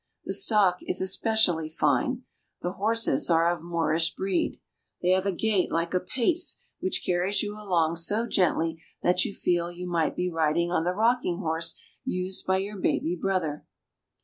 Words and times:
The 0.25 0.33
stock 0.33 0.79
is 0.81 0.99
especially 0.99 1.69
fine. 1.69 2.23
The 2.63 2.71
horses 2.71 3.29
are 3.29 3.47
of 3.47 3.61
Moorish 3.61 4.15
breed. 4.15 4.59
Theyhave 5.03 5.25
a 5.27 5.31
gait 5.31 5.71
like 5.71 5.93
a 5.93 5.99
pace, 5.99 6.57
which 6.79 7.03
carries 7.05 7.43
you 7.43 7.53
along 7.53 7.97
so 7.97 8.25
gently 8.25 8.81
that 9.03 9.25
you 9.25 9.31
feel 9.31 9.71
you 9.71 9.85
might 9.87 10.15
be 10.15 10.27
riding 10.31 10.71
on 10.71 10.85
the 10.85 10.95
rocking 10.95 11.37
horse 11.37 11.79
used 12.03 12.47
by 12.47 12.57
your 12.57 12.77
baby 12.79 13.15
brother. 13.15 13.63